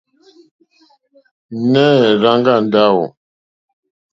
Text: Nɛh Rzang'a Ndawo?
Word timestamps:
Nɛh 1.71 1.97
Rzang'a 2.21 2.55
Ndawo? 2.65 3.05